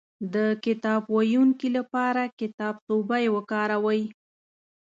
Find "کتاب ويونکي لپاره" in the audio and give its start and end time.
0.65-2.21